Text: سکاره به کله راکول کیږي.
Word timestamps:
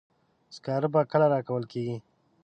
سکاره 0.55 0.87
به 0.93 1.01
کله 1.11 1.27
راکول 1.33 1.63
کیږي. 1.71 1.97